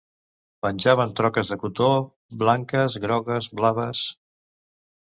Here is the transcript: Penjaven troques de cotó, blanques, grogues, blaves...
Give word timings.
Penjaven 0.65 1.13
troques 1.19 1.51
de 1.53 1.59
cotó, 1.65 1.91
blanques, 2.45 2.99
grogues, 3.07 3.53
blaves... 3.63 4.07